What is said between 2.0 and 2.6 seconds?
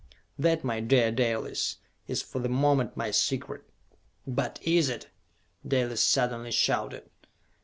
is for the